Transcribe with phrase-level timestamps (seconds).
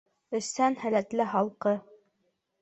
[0.37, 1.75] Эшсән, һәләтле халҡы!